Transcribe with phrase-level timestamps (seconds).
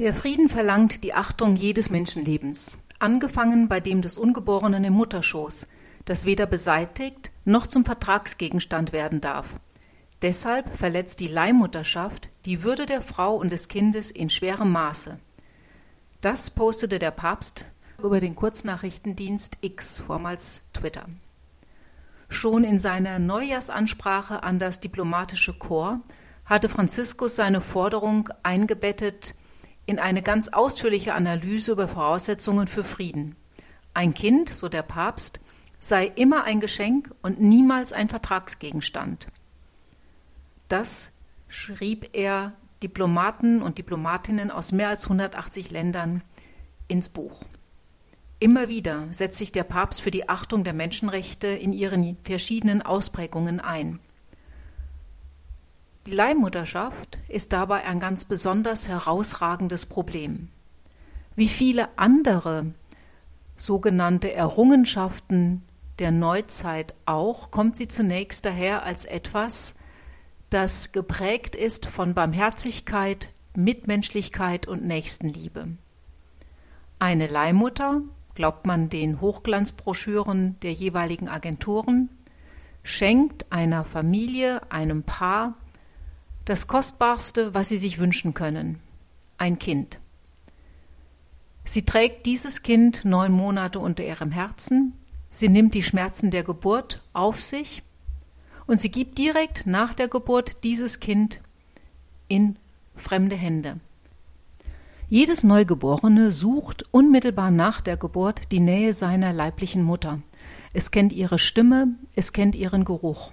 [0.00, 5.66] Der Frieden verlangt die Achtung jedes Menschenlebens, angefangen bei dem des Ungeborenen im Mutterschoß,
[6.06, 9.60] das weder beseitigt noch zum Vertragsgegenstand werden darf.
[10.22, 15.18] Deshalb verletzt die Leihmutterschaft die Würde der Frau und des Kindes in schwerem Maße.
[16.22, 17.66] Das postete der Papst
[18.02, 21.04] über den Kurznachrichtendienst X, vormals Twitter.
[22.30, 26.00] Schon in seiner Neujahrsansprache an das diplomatische Korps
[26.46, 29.34] hatte Franziskus seine Forderung eingebettet
[29.90, 33.34] in eine ganz ausführliche Analyse über Voraussetzungen für Frieden.
[33.92, 35.40] Ein Kind, so der Papst,
[35.80, 39.26] sei immer ein Geschenk und niemals ein Vertragsgegenstand.
[40.68, 41.10] Das
[41.48, 42.52] schrieb er
[42.84, 46.22] Diplomaten und Diplomatinnen aus mehr als 180 Ländern
[46.86, 47.42] ins Buch.
[48.38, 53.58] Immer wieder setzt sich der Papst für die Achtung der Menschenrechte in ihren verschiedenen Ausprägungen
[53.58, 53.98] ein.
[56.06, 60.48] Die Leihmutterschaft ist dabei ein ganz besonders herausragendes Problem.
[61.36, 62.72] Wie viele andere
[63.56, 65.62] sogenannte Errungenschaften
[65.98, 69.74] der Neuzeit auch, kommt sie zunächst daher als etwas,
[70.48, 75.68] das geprägt ist von Barmherzigkeit, Mitmenschlichkeit und Nächstenliebe.
[76.98, 78.00] Eine Leihmutter,
[78.34, 82.08] glaubt man den Hochglanzbroschüren der jeweiligen Agenturen,
[82.82, 85.54] schenkt einer Familie, einem Paar
[86.44, 88.80] das Kostbarste, was sie sich wünschen können,
[89.38, 89.98] ein Kind.
[91.64, 94.94] Sie trägt dieses Kind neun Monate unter ihrem Herzen,
[95.28, 97.82] sie nimmt die Schmerzen der Geburt auf sich
[98.66, 101.40] und sie gibt direkt nach der Geburt dieses Kind
[102.28, 102.56] in
[102.96, 103.78] fremde Hände.
[105.08, 110.20] Jedes Neugeborene sucht unmittelbar nach der Geburt die Nähe seiner leiblichen Mutter.
[110.72, 113.32] Es kennt ihre Stimme, es kennt ihren Geruch.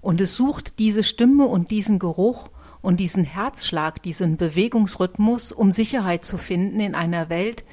[0.00, 2.50] Und es sucht diese Stimme und diesen Geruch
[2.82, 7.64] und diesen Herzschlag, diesen Bewegungsrhythmus, um Sicherheit zu finden in einer Welt,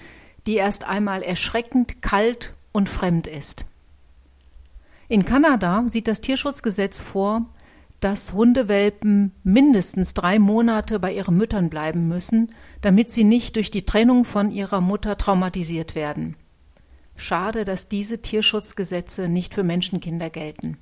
[0.46, 3.66] die erst einmal erschreckend kalt und fremd ist.
[5.08, 7.46] In Kanada sieht das Tierschutzgesetz vor,
[8.00, 12.52] dass Hundewelpen mindestens drei Monate bei ihren Müttern bleiben müssen,
[12.82, 16.36] damit sie nicht durch die Trennung von ihrer Mutter traumatisiert werden.
[17.16, 20.78] Schade, dass diese Tierschutzgesetze nicht für Menschenkinder gelten.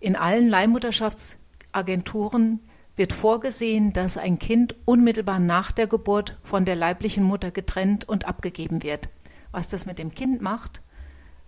[0.00, 2.60] In allen Leihmutterschaftsagenturen
[2.94, 8.26] wird vorgesehen, dass ein Kind unmittelbar nach der Geburt von der leiblichen Mutter getrennt und
[8.26, 9.08] abgegeben wird.
[9.50, 10.82] Was das mit dem Kind macht,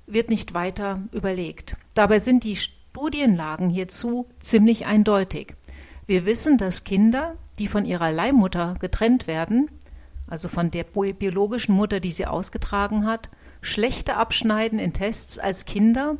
[0.06, 1.76] wird nicht weiter überlegt.
[1.94, 5.54] Dabei sind die Studienlagen hierzu ziemlich eindeutig.
[6.06, 9.70] Wir wissen, dass Kinder, die von ihrer Leihmutter getrennt werden,
[10.26, 13.28] also von der biologischen Mutter, die sie ausgetragen hat,
[13.60, 16.16] schlechter abschneiden in Tests als Kinder,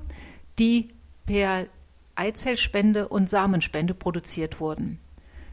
[0.59, 0.91] die
[1.27, 1.67] per
[2.15, 4.99] Eizellspende und Samenspende produziert wurden.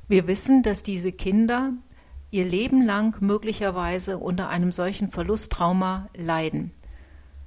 [0.07, 1.73] Wir wissen, dass diese Kinder
[2.31, 6.72] ihr Leben lang möglicherweise unter einem solchen Verlusttrauma leiden.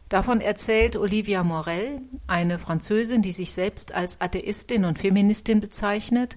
[0.08, 6.36] Davon erzählt Olivia Morel, eine Französin, die sich selbst als Atheistin und Feministin bezeichnet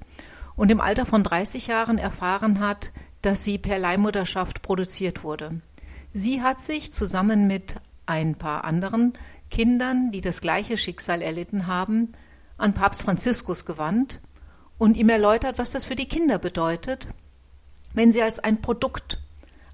[0.55, 2.91] und im Alter von 30 Jahren erfahren hat,
[3.23, 5.61] dass sie per Leihmutterschaft produziert wurde.
[6.13, 9.13] Sie hat sich zusammen mit ein paar anderen
[9.49, 12.11] Kindern, die das gleiche Schicksal erlitten haben,
[12.57, 14.19] an Papst Franziskus gewandt
[14.77, 17.07] und ihm erläutert, was das für die Kinder bedeutet,
[17.93, 19.19] wenn sie als ein Produkt,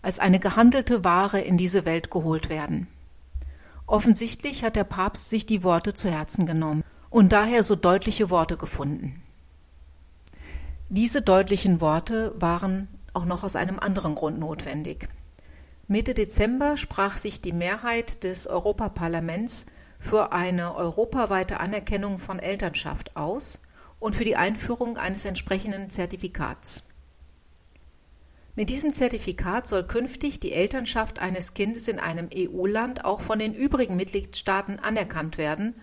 [0.02, 2.88] als eine gehandelte Ware in diese Welt geholt werden.
[3.86, 8.56] Offensichtlich hat der Papst sich die Worte zu Herzen genommen und daher so deutliche Worte
[8.56, 9.24] gefunden.
[10.90, 15.08] Diese deutlichen Worte waren auch noch aus einem anderen Grund notwendig.
[15.88, 19.66] Mitte Dezember sprach sich die Mehrheit des Europaparlaments
[20.00, 23.62] für eine europaweite Anerkennung von Elternschaft aus
[24.00, 26.86] und für die Einführung eines entsprechenden Zertifikats.
[28.56, 33.54] Mit diesem Zertifikat soll künftig die Elternschaft eines Kindes in einem EU-Land auch von den
[33.54, 35.76] übrigen Mitgliedstaaten anerkannt werden,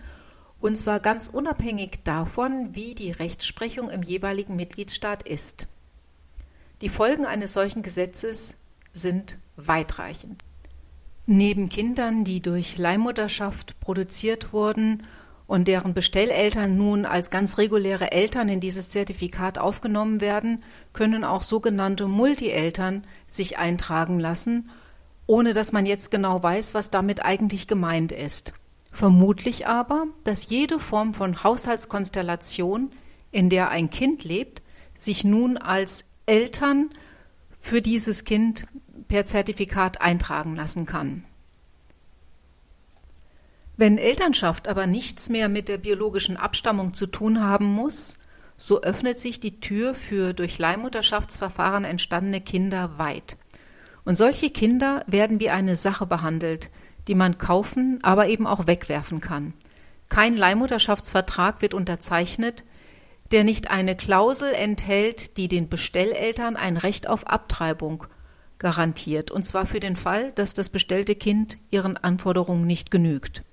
[0.59, 5.67] und zwar ganz unabhängig davon, wie die Rechtsprechung im jeweiligen Mitgliedstaat ist.
[6.81, 8.57] Die Folgen eines solchen Gesetzes
[8.91, 10.43] sind weitreichend.
[11.29, 15.03] Neben Kindern, die durch Leihmutterschaft produziert wurden
[15.45, 20.61] und deren Bestelleltern nun als ganz reguläre Eltern in dieses Zertifikat aufgenommen werden,
[20.93, 24.69] können auch sogenannte Multieltern sich eintragen lassen,
[25.25, 28.53] ohne dass man jetzt genau weiß, was damit eigentlich gemeint ist.
[28.93, 32.93] Vermutlich aber, dass jede Form von Haushaltskonstellation,
[33.31, 34.61] in der ein Kind lebt,
[34.93, 36.89] sich nun als Eltern
[37.59, 38.65] für dieses Kind
[39.07, 41.23] per Zertifikat eintragen lassen kann.
[43.77, 48.17] Wenn Elternschaft aber nichts mehr mit der biologischen Abstammung zu tun haben muss,
[48.57, 53.37] so öffnet sich die Tür für durch Leihmutterschaftsverfahren entstandene Kinder weit.
[54.03, 56.71] Und solche Kinder werden wie eine Sache behandelt,
[57.07, 59.53] die man kaufen, aber eben auch wegwerfen kann.
[60.09, 62.63] Kein Leihmutterschaftsvertrag wird unterzeichnet,
[63.31, 68.05] der nicht eine Klausel enthält, die den Bestelleltern ein Recht auf Abtreibung
[68.59, 73.43] garantiert, und zwar für den Fall, dass das bestellte Kind ihren Anforderungen nicht genügt.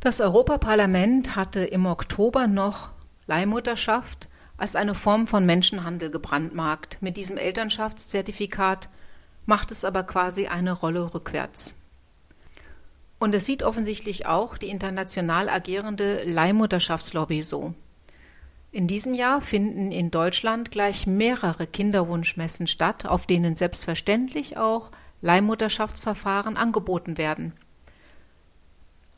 [0.00, 2.90] Das Europaparlament hatte im Oktober noch
[3.26, 6.98] Leihmutterschaft als eine Form von Menschenhandel gebrandmarkt.
[7.00, 8.88] Mit diesem Elternschaftszertifikat
[9.46, 11.74] macht es aber quasi eine Rolle rückwärts.
[13.18, 17.74] Und es sieht offensichtlich auch die international agierende Leihmutterschaftslobby so.
[18.70, 24.90] In diesem Jahr finden in Deutschland gleich mehrere Kinderwunschmessen statt, auf denen selbstverständlich auch
[25.22, 27.54] Leihmutterschaftsverfahren angeboten werden.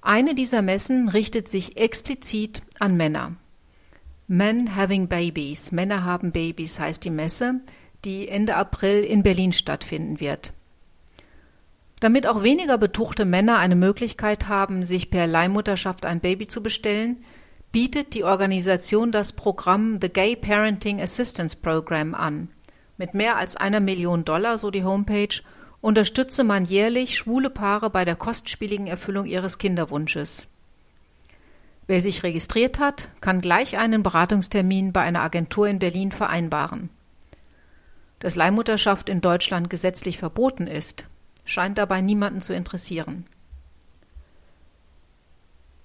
[0.02, 3.36] Eine dieser Messen richtet sich explizit an Männer.
[4.28, 7.60] Men Having Babies, Männer haben Babys heißt die Messe,
[8.04, 10.52] die Ende April in Berlin stattfinden wird.
[11.98, 17.22] Damit auch weniger betuchte Männer eine Möglichkeit haben, sich per Leihmutterschaft ein Baby zu bestellen,
[17.72, 22.48] bietet die Organisation das Programm The Gay Parenting Assistance Program an.
[22.96, 25.40] Mit mehr als einer Million Dollar, so die Homepage,
[25.80, 30.48] unterstütze man jährlich schwule Paare bei der kostspieligen Erfüllung ihres Kinderwunsches.
[31.86, 36.90] Wer sich registriert hat, kann gleich einen Beratungstermin bei einer Agentur in Berlin vereinbaren.
[38.18, 41.04] Dass Leihmutterschaft in Deutschland gesetzlich verboten ist,
[41.44, 43.26] scheint dabei niemanden zu interessieren.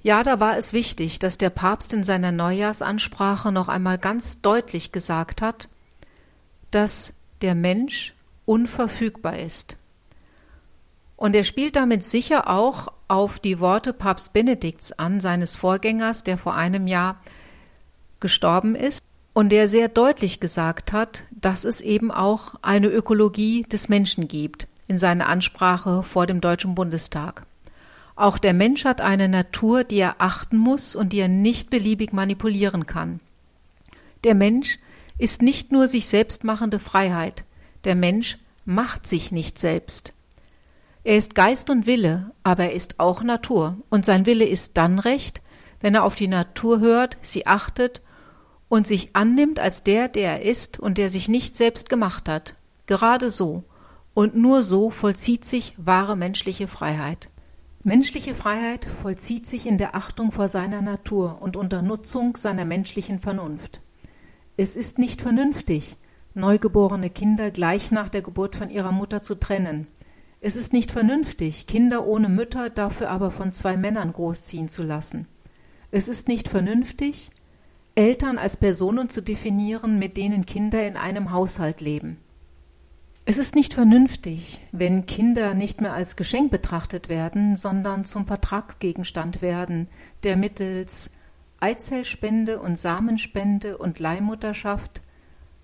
[0.05, 4.91] Ja, da war es wichtig, dass der Papst in seiner Neujahrsansprache noch einmal ganz deutlich
[4.91, 5.67] gesagt hat,
[6.69, 8.13] dass der Mensch
[8.45, 9.77] unverfügbar ist.
[11.15, 16.37] Und er spielt damit sicher auch auf die Worte Papst Benedikts an, seines Vorgängers, der
[16.37, 17.19] vor einem Jahr
[18.19, 19.03] gestorben ist
[19.33, 24.67] und der sehr deutlich gesagt hat, dass es eben auch eine Ökologie des Menschen gibt
[24.87, 27.47] in seiner Ansprache vor dem Deutschen Bundestag.
[28.15, 32.13] Auch der Mensch hat eine Natur, die er achten muss und die er nicht beliebig
[32.13, 33.19] manipulieren kann.
[34.23, 34.79] Der Mensch
[35.17, 37.43] ist nicht nur sich selbst machende Freiheit,
[37.83, 40.13] der Mensch macht sich nicht selbst.
[41.03, 44.97] Er ist Geist und Wille, aber er ist auch Natur, und sein Wille ist dann
[44.97, 45.41] recht,
[45.79, 48.01] wenn er auf die Natur hört, sie achtet
[48.69, 52.55] und sich annimmt als der, der er ist und der sich nicht selbst gemacht hat.
[52.87, 53.63] Gerade so,
[54.15, 57.29] und nur so vollzieht sich wahre menschliche Freiheit.
[57.87, 63.19] Menschliche Freiheit vollzieht sich in der Achtung vor seiner Natur und unter Nutzung seiner menschlichen
[63.19, 63.79] Vernunft.
[64.57, 65.95] Es ist nicht vernünftig,
[66.33, 69.85] neugeborene Kinder gleich nach der Geburt von ihrer Mutter zu trennen.
[70.41, 75.27] Es ist nicht vernünftig, Kinder ohne Mütter dafür aber von zwei Männern großziehen zu lassen.
[75.91, 77.29] Es ist nicht vernünftig,
[77.93, 82.17] Eltern als Personen zu definieren, mit denen Kinder in einem Haushalt leben.
[83.27, 89.41] Es ist nicht vernünftig, wenn Kinder nicht mehr als Geschenk betrachtet werden, sondern zum Vertragsgegenstand
[89.41, 89.87] werden,
[90.21, 91.09] der mittels
[91.59, 95.01] Eizellspende und Samenspende und Leihmutterschaft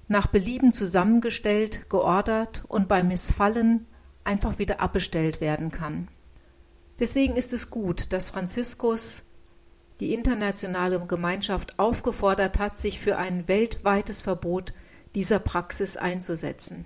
[0.08, 3.86] nach Belieben zusammengestellt, geordert und beim Missfallen
[4.24, 6.07] einfach wieder abbestellt werden kann.
[7.00, 9.24] Deswegen ist es gut, dass Franziskus
[10.00, 14.74] die internationale Gemeinschaft aufgefordert hat, sich für ein weltweites Verbot
[15.14, 16.86] dieser Praxis einzusetzen.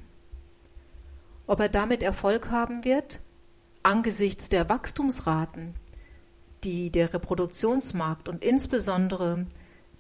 [1.48, 3.20] Ob er damit Erfolg haben wird?
[3.84, 5.76] Angesichts der Wachstumsraten,
[6.64, 9.46] die der Reproduktionsmarkt und insbesondere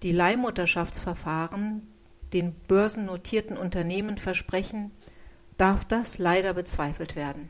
[0.02, 1.88] die Leihmutterschaftsverfahren
[2.34, 4.92] den börsennotierten Unternehmen versprechen,
[5.58, 7.50] darf das leider bezweifelt werden.